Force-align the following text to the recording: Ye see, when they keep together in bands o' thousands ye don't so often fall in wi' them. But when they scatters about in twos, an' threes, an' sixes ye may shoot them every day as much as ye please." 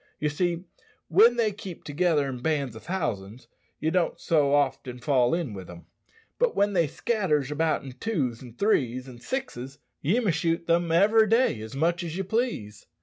Ye 0.17 0.29
see, 0.29 0.63
when 1.09 1.35
they 1.35 1.51
keep 1.51 1.83
together 1.83 2.27
in 2.27 2.39
bands 2.41 2.75
o' 2.75 2.79
thousands 2.79 3.47
ye 3.79 3.91
don't 3.91 4.19
so 4.19 4.51
often 4.55 4.97
fall 4.97 5.35
in 5.35 5.53
wi' 5.53 5.63
them. 5.63 5.85
But 6.39 6.55
when 6.55 6.73
they 6.73 6.87
scatters 6.87 7.51
about 7.51 7.83
in 7.83 7.91
twos, 7.91 8.41
an' 8.41 8.55
threes, 8.55 9.07
an' 9.07 9.19
sixes 9.19 9.77
ye 10.01 10.19
may 10.19 10.31
shoot 10.31 10.65
them 10.65 10.91
every 10.91 11.27
day 11.27 11.61
as 11.61 11.75
much 11.75 12.03
as 12.03 12.17
ye 12.17 12.23
please." 12.23 12.87